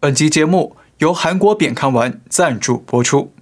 [0.00, 3.32] 本集节目由韩国扁康丸赞助播出。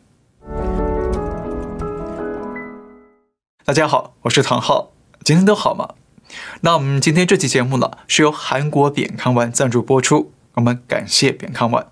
[3.63, 4.91] 大家好，我是唐浩，
[5.23, 5.91] 今天都好吗？
[6.63, 11.89] 那我们今天这期节目呢，是由韩国扁康丸赞助播出，我们感谢扁康丸。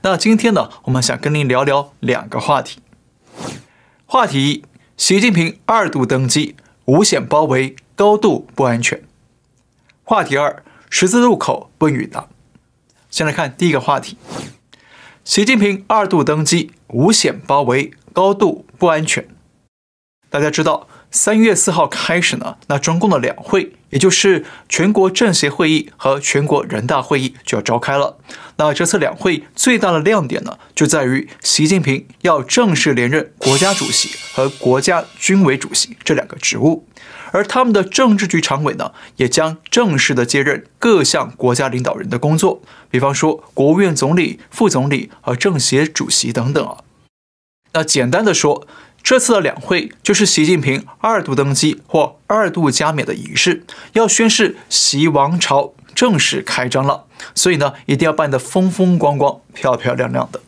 [0.00, 2.80] 那今天呢，我们想跟您聊聊两个话题。
[4.06, 4.64] 话题一：
[4.96, 6.56] 习近平二度登基，
[6.86, 9.02] 五险包围，高度不安全。
[10.02, 12.28] 话题二：十字路口不与答。
[13.12, 14.16] 先来看第一个话题：
[15.22, 19.28] 习近平二度登基，无险包围，高度不安全。
[20.30, 28.16] 大家知道，三月四号开始呢，那中共的两会，也就是全国政协会议和全国人大会议就要召开了。
[28.56, 36.88] 那这次两会最大的亮点呢，就在于习近平要正式连任国家主席和国家军委主席这两个职务，
[37.32, 46.78] 而他们的政治局常委呢，也将正式的接任各项国家领导人的工作，比方说国务院总理、副总理和政协主席等等啊。
[47.72, 48.66] 那简单的说，
[49.02, 57.06] 这次的两会就是习近平二度登基或二度加冕的仪式，要宣誓习王朝正式开张了。
[57.34, 60.40] 所以呢，一定要办得风风光光、漂漂亮亮的。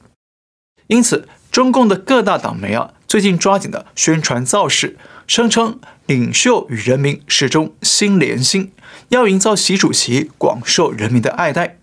[0.88, 8.72] 因此，中共的各大党媒啊，最近抓紧的宣传造势，声称领袖与人民始终心连心，
[9.08, 11.78] 要营造习主席广受人民的爱戴。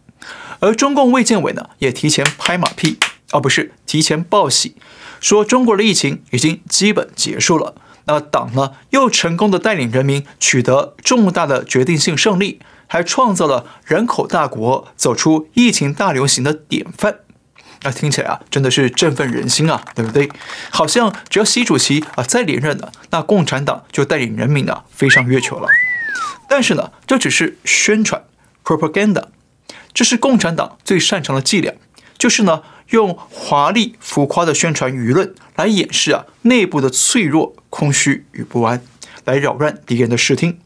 [0.60, 3.00] 而中共卫健委呢，也提前拍马屁，
[3.32, 4.76] 而、不是提前报喜。
[5.20, 7.74] 说中国的疫情已经基本结束了，
[8.06, 17.20] 那党呢又成功的带领人民取得重大的决定性胜利，还创造了人口大国走出疫情大流行的典范。
[17.84, 20.30] 那听起来啊，真的是振奋人心啊，对不对？
[20.70, 25.68] 好像只要习主席啊再连任了，那共产党就带领人民啊飞上月球了。
[26.48, 28.24] 但是呢，这只是宣传
[28.64, 29.26] （propaganda），
[29.94, 31.74] 这是共产党最擅长的伎俩，
[32.18, 32.64] 就是呢。
[32.92, 38.82] 用华丽浮夸的宣传舆论来掩饰啊内部的脆弱、空虚与不安，
[39.24, 40.60] 来扰乱敌人的视听。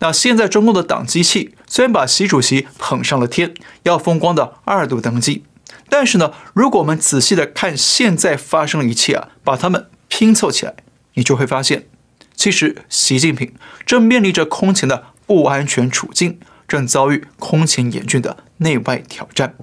[0.00, 5.44] 那现在中共的党机器虽然把习主席捧上了天，要风光的二度登基，
[5.92, 10.74] 但是呢，如果我们仔细的看现在发生的一切啊，把它们拼凑起来，
[11.12, 11.86] 你就会发现，
[12.34, 13.52] 其实习近平
[13.84, 19.54] 正面临着空前的不安全处境，正遭遇空前严峻的内外挑战。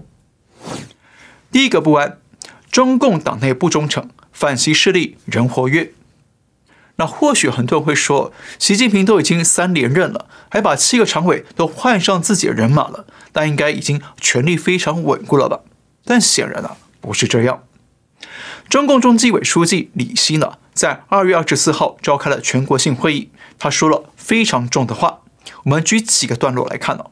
[1.52, 2.20] 第一个不安，
[2.70, 5.94] 中共党内不忠诚，反习势力仍活跃。
[6.98, 15.62] 那或许很多人会说，习近平都已经三连任了，还把七个常委都换上自己的人马了，那应该已经权力非常稳固了吧？
[16.10, 17.62] 但显然啊，不是这样。
[18.68, 25.20] 中共中纪委书记李希呢，在二月二十四号召开了全国性会议，他说了非常重的话。
[25.66, 27.06] 我们举几个段落来看呢、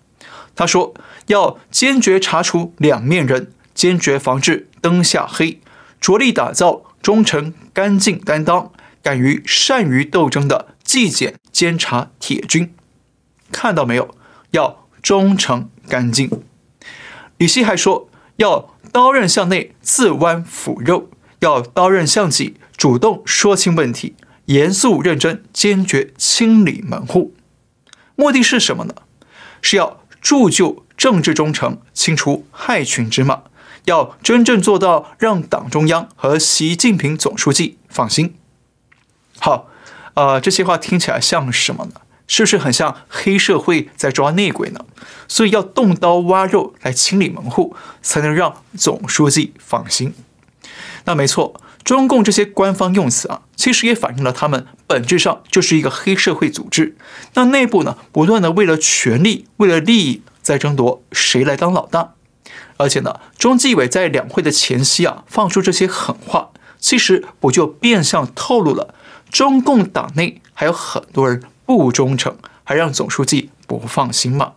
[0.55, 0.95] 他说
[1.27, 3.53] 要坚决查处两面人。
[3.75, 5.61] 坚决防治灯下黑，
[6.01, 8.71] 着力打造忠诚、干净、担当、
[9.03, 12.73] 敢于善于斗争的纪检监察铁军。
[13.51, 14.15] 看到没有？
[14.49, 16.41] 要忠诚、干净。
[17.37, 21.09] 李希还说，要刀刃向内，自剜腐肉；
[21.39, 24.15] 要刀刃向己，主动说清问题，
[24.45, 27.33] 严肃认真、坚决清理门户。
[28.15, 28.93] 目的是什么呢？
[29.61, 33.43] 是要铸就政治忠诚，清除害群之马。
[33.85, 38.35] 要真正做到让党中央和习近平总书记放心。
[39.39, 39.69] 好，
[40.15, 42.01] 呃，这些话听起来像什么呢？
[42.27, 44.81] 是不是很像黑社会在抓内鬼呢？
[45.27, 50.13] 所以要动刀挖肉来清理门户，才能让总书记放心。
[51.05, 56.97] 那没错，中共这些官方用词啊，其实也反映了他们本质上就是一个黑社会组织。
[57.33, 62.13] 那内部呢，不断的为了权力、为了利益在争夺谁来当老大。
[62.75, 68.93] 而且呢，中纪委在两会的前夕啊，放出这些狠话，其实不就变相透露了
[69.31, 74.53] 中共党内还有很多人不忠诚，还让总书记不放心吗？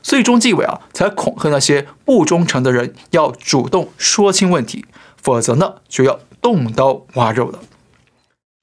[0.00, 4.86] 所以中纪委啊，才恐吓那些不忠诚的人要主动说清问题，
[5.20, 7.58] 否则呢，就要动刀挖肉了。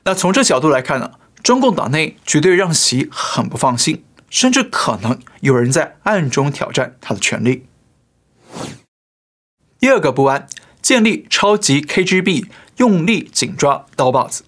[0.06, 1.12] 那从这角度来看呢，
[1.44, 7.66] 中共党内绝对让习很不放心，甚至可能有人在暗中挑战他的权力。
[9.80, 10.48] 第二个不安，
[10.82, 12.48] 建立超级 KGB，
[12.78, 14.46] 用力紧抓刀把子。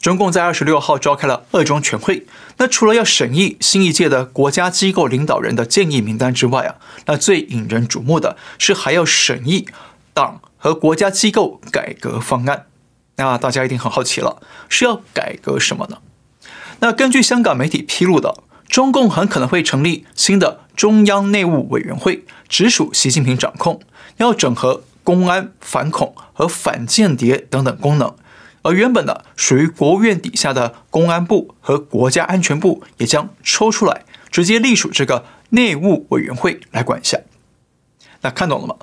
[0.00, 2.26] 中共在二十六号召开了二中全会，
[2.58, 6.76] 那除了要审议新一届的国家机构领导人的建议名单之外啊，
[7.06, 9.66] 那最引人瞩目的是还要审议
[10.14, 12.66] 党和国家机构改革方案。
[13.16, 15.98] 那大家一定很好奇了，是要改革什么呢？
[16.80, 23.80] 那根据香港媒体披露的，中共很可能会成立新的中央内务委员会，直属习近平掌控，
[24.18, 28.14] 要整合公安、反恐和反间谍等等功能。
[28.66, 37.16] 而原本呢，属于国务院底下的公安部和国家安全部也将抽出来，直接隶属这个内务委员会来管辖。
[38.22, 38.74] 那看懂了吗？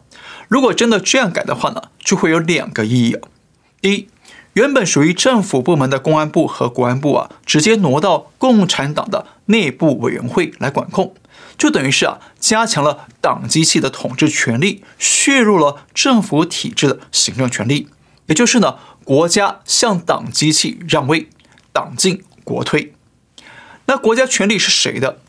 [0.48, 3.28] 如果真的这样改的话呢，就会有两个意义哦。
[3.82, 4.08] 第一，
[4.54, 11.14] 原本属于政府部门的公安部和国安部啊，直接挪到共产党的内部委员会来管控，
[11.58, 17.90] 就等于是啊，加强了党机器的统治权力，削弱了政府体制的行政权力，
[18.28, 18.78] 也就是呢。
[19.06, 21.28] 国家向党机器让位，
[21.74, 22.94] 党进国退。
[23.88, 25.20] 那国家权力是谁的？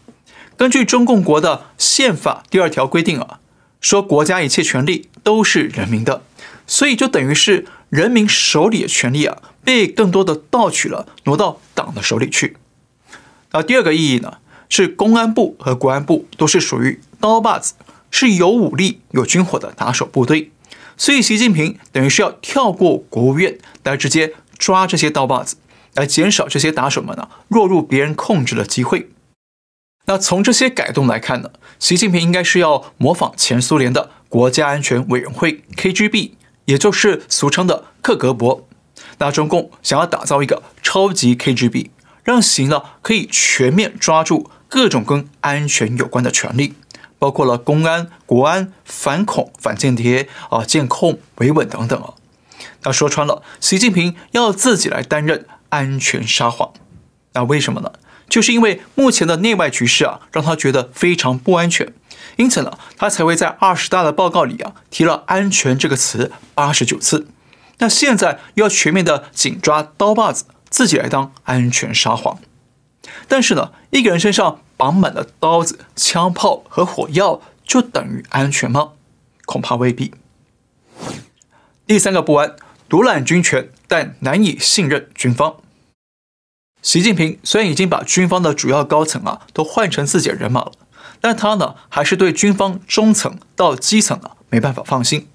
[0.57, 3.41] 根据中共国的宪法第二条规定啊，
[3.81, 6.23] 说国家一切权力都是人民的，
[6.69, 12.57] 所以就等于是人民手里的权力啊，被更多的盗取了，挪到党的手里去。
[13.51, 14.39] 那第二个意义呢，
[14.69, 17.75] 是公安部和国安部都是属于刀把子，
[18.13, 20.53] 是有武力、有军火的打手部队。
[20.97, 25.57] 所以，习近平等于是要跳过国务院来直接抓这些刀把子，
[25.95, 29.11] 来减少这些打手们呢落入别人控制的机会。
[30.07, 36.33] 那从这些改动来看呢，习近平应该是要模仿前苏联的国家安全委员会 KGB，
[36.67, 38.63] 也就是俗称的克格勃。
[39.19, 41.89] 那中共想要打造一个超级 KGB，
[42.23, 46.75] 让习呢可以全面抓住各种跟安全有关的权利。
[47.19, 52.15] 包括了公安、国安、反恐、反间谍啊、监控、维稳等等啊。
[52.83, 56.73] 那说穿了，习近平要自己来担任安全沙皇。
[57.33, 57.93] 那为什么呢？
[58.29, 61.93] 就是因为目前的内外局势啊，让他觉得非常不安全，
[62.37, 67.27] 因此呢，他才会在二十大的报告里啊提了“安全”这个词八十九次。
[67.79, 72.39] 那现在要全面的紧抓刀把子，自己来当安全沙皇。
[73.29, 78.93] 但是呢，一个人身上绑满了刀子、枪炮和火药，就等于安全吗？
[79.47, 80.15] 恐怕未必。
[81.87, 82.57] 第三个不安，
[82.89, 85.57] 独揽军权，但难以信任军方。
[86.83, 90.73] 习近平虽然已经把军方的主要高层啊都换成自己的人马了，
[91.21, 95.29] 但他呢还是对军方中层到基层啊没办法放心。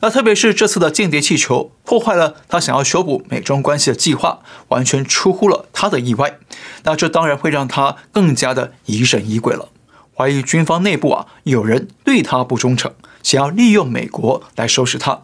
[0.00, 6.38] 那特别是这次的间谍气球破坏了他想要修补美中关系的计划，完全出乎了他的意外。
[6.84, 9.70] 那这当然会让他更加的疑神疑鬼了，
[10.14, 15.22] 怀疑军方内部啊有人对他不忠诚，想要利用美国来收拾他。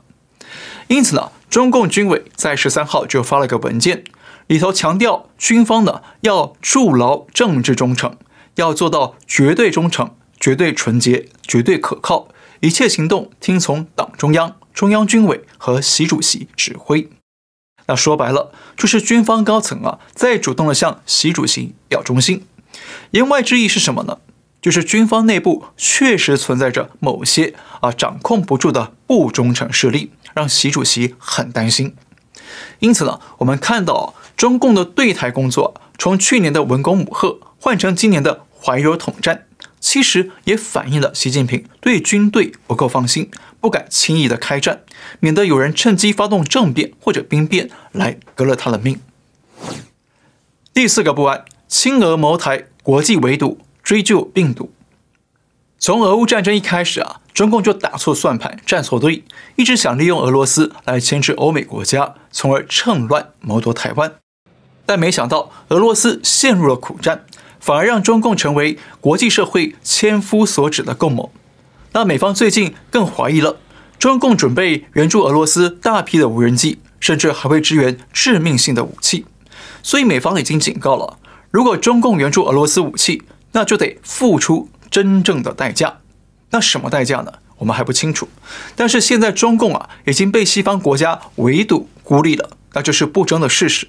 [0.88, 4.02] 因此呢，中共军委在十三号就发了个文件，
[4.48, 8.16] 里头强调军方呢要筑牢政治忠诚，
[8.56, 12.28] 要做到绝对忠诚、绝对纯洁、绝对可靠，
[12.60, 14.56] 一切行动听从党中央。
[14.74, 17.08] 中央军委和习主席指挥，
[17.86, 22.44] 那说白了就是军方高层啊，在主动的向习主席表忠心。
[23.12, 24.18] 言外之意是什么呢？
[24.60, 31.94] 就是军方内部确实存在着某些啊掌控不住的不忠诚势力，让习主席很担心。
[32.80, 39.46] 因此呢，我们看到中共的对台工作，从去年的文攻武赫换成今年的怀柔统战。
[39.78, 43.30] 其实也反映了习近平对军队不够放心，
[43.64, 44.82] 不敢轻易的开战，
[45.20, 49.00] 免得有人趁机发动政变或者兵变来革了他的命。
[50.74, 54.70] 第四个不安，亲俄谋台，国际围堵，追究病毒。
[55.78, 59.24] 从俄乌战争一开始啊，中共就打错算盘，站错队，
[59.56, 64.12] 一直想利用俄罗斯来牵制欧美国家，从而趁乱谋夺台湾。
[64.84, 67.24] 但没想到俄罗斯陷入了苦战。
[67.58, 71.32] 反而让中共成为国际社会千夫所指的共谋。
[71.94, 73.56] 那美方最近更怀疑了，
[74.00, 79.24] 中共准备援助俄罗斯大批的无人机，甚至还会支援致命性的武器。
[79.80, 81.18] 所以美方已经警告了，
[81.52, 83.22] 如果中共援助俄罗斯武器，
[83.52, 86.00] 那就得付出真正的代价。
[86.50, 87.32] 那什么代价呢？
[87.58, 88.28] 我们还不清楚。
[88.74, 93.86] 但是现在中共啊已经被西方国家围堵孤立了，那就是不争的事实。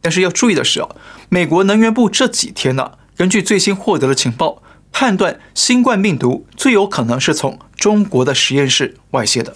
[0.00, 0.88] 但是要注意的是啊，
[1.28, 2.92] 美国能源部这几天呢。
[3.16, 9.54] 根据最新获得的情报，判断新冠病毒最有可能是从中国的实验室外泄的。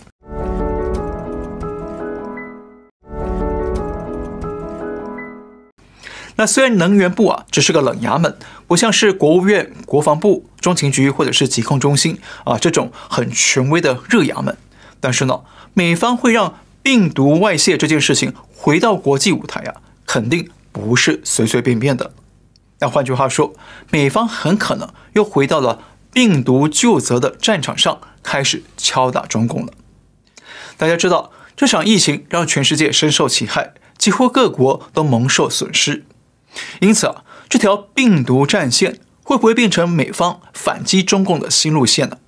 [6.36, 8.36] 那虽然能源部啊只是个冷衙门，
[8.66, 14.56] 不像是国务院、国防部、中情局或者是疾控中心啊这种很权威的热衙门，
[14.98, 15.42] 但是呢，
[15.74, 22.12] 美方会让病毒外泄这件事情回到国际舞台啊，肯定不是随随便便的。
[22.84, 23.54] 那换句话说，
[23.90, 25.80] 美方很可能又回到了
[26.12, 29.72] 病毒究责的战场上，开始敲打中共了。
[30.76, 36.04] 大家知道，这场疫情让全世界深受其害，几乎各国都蒙受损失。
[36.82, 42.18] 因此啊，这条病毒战线会不会变成美方反击中共的新路线呢？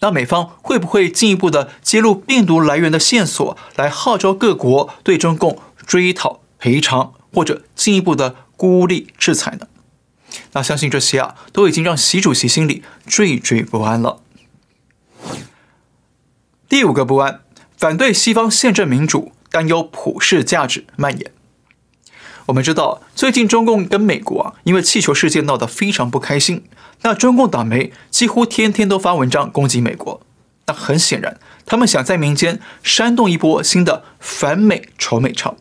[0.00, 9.68] 那美方会不会进一步的揭露病毒来源的线索，来号召各国对中共追讨赔偿，或者进一步的孤立制裁呢？
[10.52, 14.20] 那相信这些啊，都已经让习主席心里惴惴不安了。
[16.68, 17.40] 第五个不安，
[17.76, 21.30] 反对西方宪政民主，担忧普世价值蔓延。
[22.46, 26.64] 我们知道，最近中共跟美国啊，因为气球事件闹得非常不开心。
[27.02, 30.20] 那中共党媒几乎天天都发文章攻击美国。
[30.66, 35.56] 那很显然，他们想在民间煽动一波新的反美仇美潮。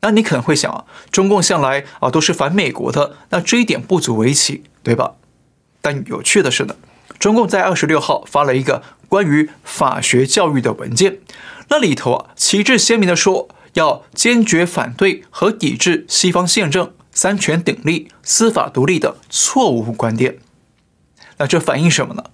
[0.00, 5.14] 那你可能会想啊，中共向来啊都是反美国的，那这一点不足为奇，对吧？
[5.80, 6.76] 但有趣的是呢，
[7.18, 11.18] 中共在二十六号发了一个关于法学教育的文件，
[11.68, 13.48] 那里头啊旗帜鲜明的说。
[13.74, 20.38] 要坚决反对和抵制西方宪政、三权鼎立、司法独立的错误观点。
[21.36, 22.24] 那这反映什么呢？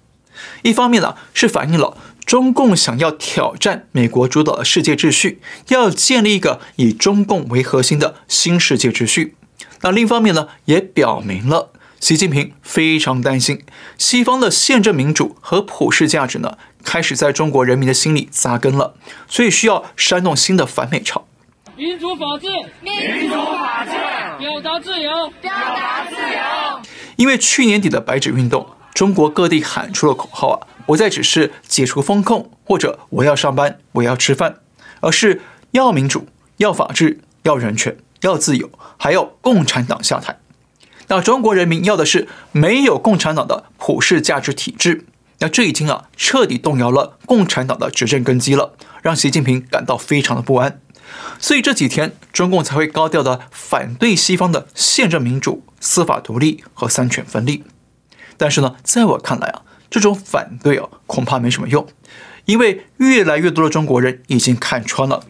[0.62, 9.36] 一方面呢，是反映了中共想要挑战美国主导的世界秩序，要建立一个以中共为核心的新世界秩序。
[9.82, 13.62] 那另一方面呢，也表明了习近平非常担心
[13.98, 18.94] 西方的宪政民主和普世价值呢，开始在中国人民的心里扎根了，
[19.28, 21.26] 所以需要煽动新的反美潮。
[21.76, 22.46] 民主法治，
[22.80, 23.90] 民主法治，
[24.38, 25.10] 表达自由，
[25.42, 26.82] 表达自由。
[27.16, 34.56] 因为去年底的白纸运动，中国各地喊出了口号啊，不再只是解除封控或者我要上班，我要吃饭，
[35.00, 35.40] 而是
[35.72, 36.26] 要民主，
[36.58, 40.38] 要法治，要人权，要自由，还要共产党下台。
[41.08, 45.06] 那中国人民要的是没有共产党的普世价值体制。
[45.40, 50.80] 那这已经啊彻底动摇了共产党的执政根基了，让习近平感到非常的不安。
[51.38, 57.64] 所以这几天，中共才会高调的反对西方的宪政民主、司法独立和三权分立。
[58.36, 59.62] 但是呢，在我看来啊，
[59.94, 61.86] 这种反对啊，恐怕没什么用，
[62.46, 65.24] 因为越来越多的中国人已经看穿了，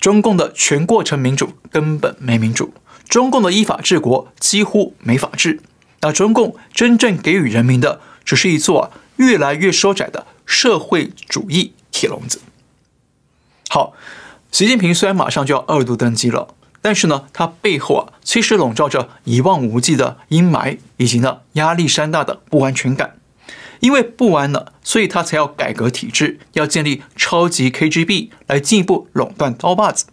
[0.00, 2.74] 中共的全过程民主根本没民主，
[3.08, 5.60] 中共的依法治国几乎没法治。
[6.00, 12.40] 那中共真正给予人民的，只是一座啊越来越收窄的社会主义铁笼子。
[13.68, 13.94] 好。
[14.50, 16.48] 习近平虽然马上就要二度登基了，
[16.80, 23.14] 但是呢，他背后啊其实笼罩着一望无际的阴霾，以及呢压力山大的不安全感。
[23.82, 30.06] 因为不安呢，所以他才要改革体制，要建立超级 KGB 来进一步垄断刀把子。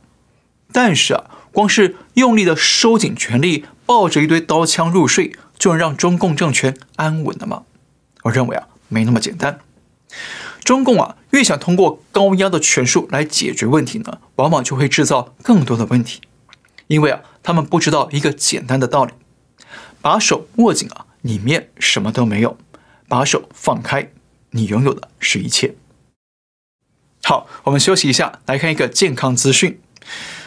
[0.72, 7.64] 但是啊，光是用力的收紧权力，抱着一堆刀枪入睡，就能让中共政权安稳了吗？
[8.24, 9.60] 我认为啊，没那么简单。
[10.64, 16.22] 中共啊，越想通过高压的权术来解决问题呢，往往就会制造更多的问题。
[16.88, 19.14] 因为啊，他们不知道一个简单的道理：
[20.02, 22.58] 把手握紧啊，里面什么都没有；
[23.10, 24.12] 把手放开，
[24.52, 25.76] 你拥有的是一切。
[27.24, 29.82] 好，我们休息一下，来看一个健康资讯。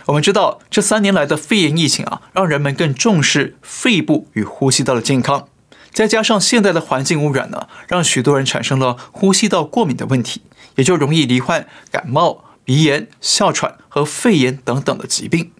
[0.07, 5.49] 我们知道，这三年来的肺炎疫情啊，让人们更重视肺部与呼吸道的健康。
[5.93, 10.43] 再加上现在的环境污染呢，让许多人产生了呼吸道过敏的问题，
[10.77, 15.53] 也就容易罹患感冒、鼻炎、哮喘和肺炎等等的疾病。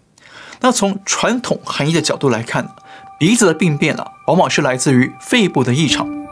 [0.61, 2.71] 那从传统含义的角度来看呢，
[3.19, 6.22] 鼻子的病变啊，往往是来自于肺部的异常，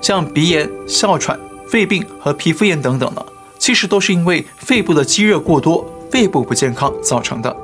[0.00, 1.38] 像鼻炎、哮喘、
[1.68, 3.24] 肺病和皮肤炎等等呢，
[3.58, 7.56] 其实都是因为肺部的积热过多、肺部不健康造成的。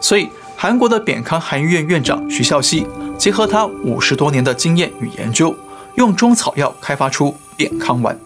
[0.00, 2.86] 所以，韩国的扁康韩医院院长徐孝熙。
[3.18, 5.54] 结合他五十多年的经验与研究，
[5.96, 8.18] 用中草药开发出扁康丸。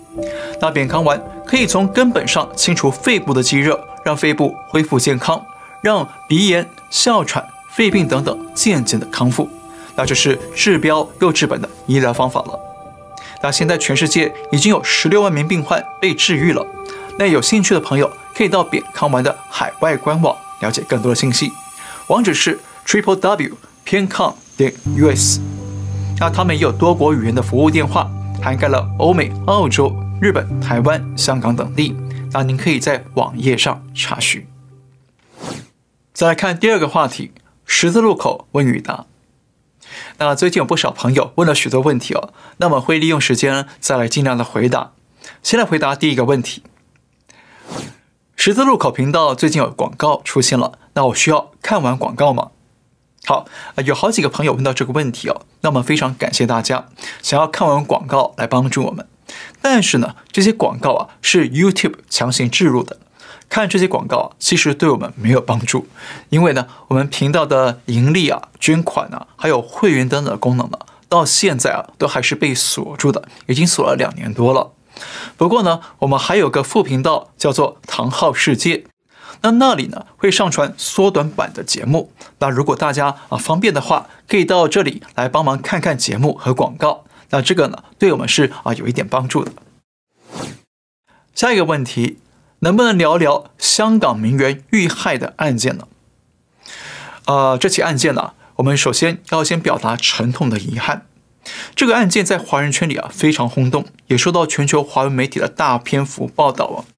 [0.60, 5.44] 那扁康丸可以从根本上清除肺部的积热，让肺部恢复健康，
[5.80, 9.48] 让鼻炎、哮喘、肺病等等渐渐的康复。
[9.96, 12.56] 那这是治标又治本的医疗方法了。
[13.44, 16.66] 那现在全世界已经有十六万名病患被治愈了。
[17.18, 21.52] 那有兴趣的朋友可以到扁康丸的海外官网了解更多的信息，
[22.06, 24.34] 网址是 triple w 偏康。
[24.56, 25.40] 点 US，
[26.18, 28.10] 那他们也有多国语言的服务电话，
[28.40, 31.94] 涵盖了欧美、澳洲、日本、台湾、香港等地。
[32.32, 34.46] 那您可以在网页上查询。
[36.14, 37.32] 再来看第二个话题：
[37.66, 39.04] 十字路口问与答。
[40.18, 44.92] 那最近有不少朋友问了许多问题哦，那么会利用时间再来尽量的回答。
[45.42, 46.62] 先来回答第一个问题：
[48.36, 52.50] 十字路口频道最近有广告出现了，那我需要看完广告吗？
[53.26, 53.46] 好，
[53.84, 56.88] 有好几个朋友问到这个问题哦，那么非常感谢大家
[57.22, 59.08] 想要看完广告来帮助我们。
[59.62, 62.98] 但是呢，这些广告啊是 YouTube 强行置入的，
[63.54, 65.86] 看这些广告啊其实对我们没有帮助，
[66.28, 74.72] 因为呢我们频道的盈利啊、捐款啊，还有会员等等的功能呢，到现在啊都还是被锁住的，已经锁了两年多了。
[75.36, 78.86] 不过呢，我们还有个副频道叫做“唐浩世界”，
[79.42, 82.10] 那那里呢会上传缩短版的节目。
[82.40, 87.04] 那如果大家啊方便的话，可以到这里来帮忙看看节目和广告。
[87.30, 89.52] 那这个呢对我们是啊有一点帮助的。
[91.36, 92.18] 下一个问题，
[92.64, 95.86] 能不能聊聊香港名媛遇害的案件呢？
[97.26, 101.06] 呃，这起案件呢，我们首先要先表达沉痛的遗憾。
[101.74, 106.88] 这个案件在华人圈里啊非常轰动，也受到全球华文媒体的大篇幅报道啊。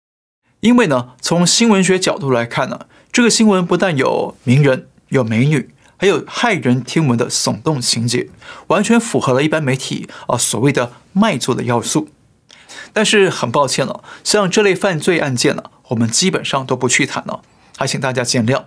[0.61, 8.29] 因为呢，从新闻学角度来看呢，这个新闻不但有名人、有美女，还有骇人听闻的耸动情节，
[8.69, 12.09] 完全符合了一般媒体啊所谓的卖座的要素。
[12.93, 17.43] 但是很抱歉了，像这类犯罪案件呢，我们基本上都不去谈了，
[17.77, 18.65] 还请大家见谅。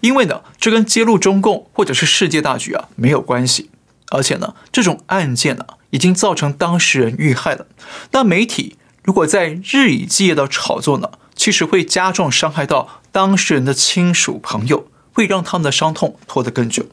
[0.00, 3.70] 因为呢，这跟揭露中共或者是世界大局啊没有关系。
[4.12, 7.66] 而且呢，这种案件呢，已经造成当事人遇害了。
[8.10, 16.86] 那媒体如果在日以继夜的炒作呢，其实会加重伤害到当事人的亲属朋友，会让他们的伤痛拖得更久。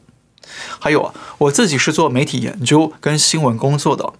[0.78, 4.12] 还有啊，我自己是做媒体研究跟新闻工作的，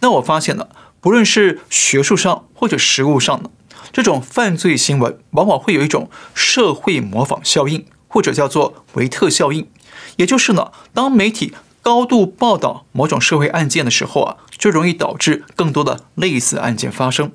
[0.00, 0.68] 那我发现呢，
[1.04, 3.50] 不论是学术上或者实务上呢，
[3.92, 9.68] 这种犯罪新闻往往会有一种社会模仿效应，或者叫做维特效应，
[10.16, 17.30] 也就是呢，当媒体高度报道某种社会案件的时候啊，就容易导致更多的类似案件发生。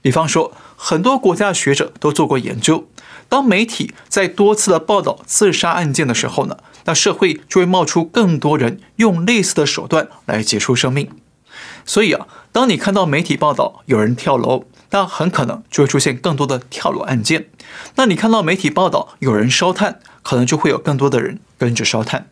[0.00, 2.88] 比方说，很多国家学者都做过研究，
[3.28, 11.10] 当媒体在多次的报道自杀案件的时候呢，那社会就会冒出更多人用类似的手段来结束生命。
[11.86, 12.26] 所以啊，
[12.56, 17.50] 当你看到媒体报道有人跳楼，那很可能就会出现更多的跳楼案件。
[17.96, 22.30] 那你看到媒体报道有人烧炭，可能就会有更多的人跟着烧炭。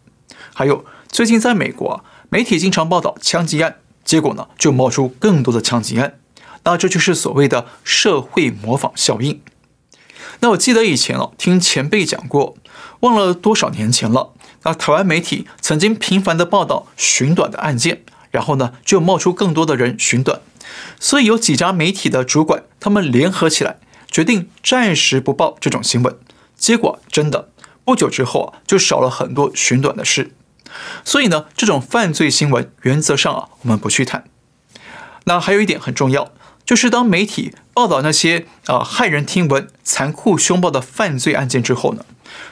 [0.54, 0.86] 还有。
[1.08, 6.18] 最近在美国，媒体经常报道枪击案，结果呢就冒出更多的枪击案，
[6.62, 9.42] 那这就是所谓的社会模仿效应。
[10.40, 12.56] 那我记得以前哦，听前辈讲过，
[13.00, 14.32] 忘了多少年前了。
[14.62, 18.02] 那台湾媒体曾经频繁的报道寻短的案件，
[18.34, 20.40] 然后呢就冒出更多的人寻短，
[20.98, 23.78] 所以有几家媒体的主管他们联合起来，
[24.10, 26.18] 决定暂时不报这种新闻。
[26.56, 27.50] 结果真的
[27.84, 30.32] 不久之后啊，就少了很多寻短的事。
[31.04, 34.24] 所以呢，这种犯罪新闻原则上啊，我们不去谈。
[35.26, 36.32] 那还有一点很重要，
[36.66, 42.04] 就是当媒体报道那些啊骇人听闻、残酷凶暴的犯罪案件之后呢，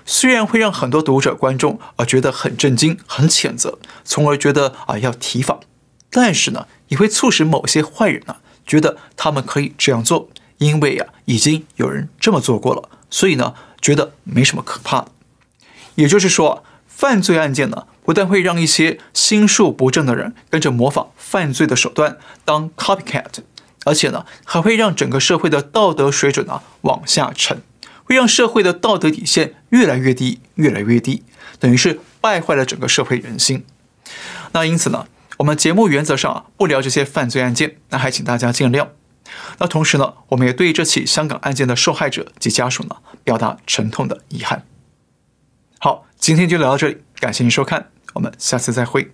[0.07, 5.59] 虽然会让很多读者观众啊觉得很震惊、很谴责，从而觉得啊要提防，
[6.13, 15.09] 但是呢，也会促使某些坏人呢觉得他们可以这样做，因为呀已经有人这么做过了，所以呢觉得没什么可怕的。
[15.97, 23.41] 也就是说，犯罪案件呢，不但会让一些心术不正的人跟着模仿犯罪的手段当 copycat，
[23.85, 27.63] 而且呢，还会让整个社会的道德水准啊往下沉，
[28.05, 31.23] 会让社会的道德底线越来越低，越来越低，
[31.59, 33.65] 等于是败坏了整个社会人心。
[34.53, 35.07] 那因此呢，
[35.43, 38.91] 我们节目原则上啊不聊这些犯罪案件，那还请大家见谅。
[39.59, 44.65] 那同时呢，我们也对这起香港案件的受害者及家属呢表达沉痛的遗憾。
[45.81, 46.99] 好，今天就聊到这里。
[47.19, 49.13] 感谢您收看，我们下次再会。